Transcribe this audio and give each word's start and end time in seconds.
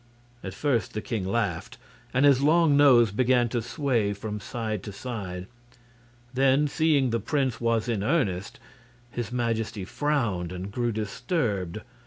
At 0.43 0.55
first 0.55 0.93
the 0.95 1.01
king 1.01 1.25
laughed, 1.27 1.77
and 2.11 2.25
his 2.25 2.41
long 2.41 2.75
nose 2.75 3.11
began 3.11 3.49
to 3.49 3.61
sway 3.61 4.13
from 4.13 4.39
side 4.39 4.81
to 4.81 4.91
side. 4.91 5.45
Then, 6.33 6.67
seeing 6.67 7.11
the 7.11 7.19
prince 7.19 7.61
was 7.61 7.87
in 7.87 8.03
earnest, 8.03 8.59
his 9.11 9.31
Majesty 9.31 9.85
frowned 9.85 10.51
and 10.51 10.71
grew 10.71 10.91
disturbed. 10.91 11.81